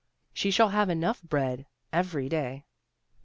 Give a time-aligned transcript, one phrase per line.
[0.33, 2.65] She shall have enough bread every day."